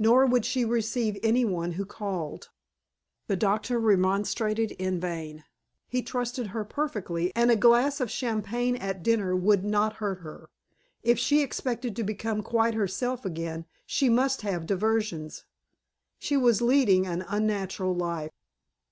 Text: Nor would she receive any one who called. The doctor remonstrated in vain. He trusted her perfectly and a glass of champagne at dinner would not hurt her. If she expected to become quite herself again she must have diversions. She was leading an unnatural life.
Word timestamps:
Nor 0.00 0.26
would 0.26 0.44
she 0.44 0.64
receive 0.64 1.16
any 1.22 1.44
one 1.44 1.74
who 1.74 1.84
called. 1.86 2.50
The 3.28 3.36
doctor 3.36 3.78
remonstrated 3.78 4.72
in 4.72 4.98
vain. 4.98 5.44
He 5.86 6.02
trusted 6.02 6.48
her 6.48 6.64
perfectly 6.64 7.30
and 7.36 7.52
a 7.52 7.54
glass 7.56 8.00
of 8.00 8.10
champagne 8.10 8.74
at 8.74 9.04
dinner 9.04 9.36
would 9.36 9.62
not 9.64 9.92
hurt 10.02 10.22
her. 10.22 10.50
If 11.04 11.20
she 11.20 11.40
expected 11.40 11.94
to 11.94 12.02
become 12.02 12.42
quite 12.42 12.74
herself 12.74 13.24
again 13.24 13.64
she 13.86 14.08
must 14.08 14.42
have 14.42 14.66
diversions. 14.66 15.44
She 16.18 16.36
was 16.36 16.60
leading 16.60 17.06
an 17.06 17.24
unnatural 17.28 17.94
life. 17.94 18.32